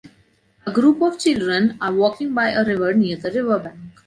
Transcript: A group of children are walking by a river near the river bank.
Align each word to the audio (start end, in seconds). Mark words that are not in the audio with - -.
A 0.65 0.71
group 0.71 0.99
of 1.03 1.19
children 1.19 1.77
are 1.79 1.93
walking 1.93 2.33
by 2.33 2.49
a 2.49 2.65
river 2.65 2.91
near 2.91 3.17
the 3.17 3.29
river 3.31 3.59
bank. 3.59 3.77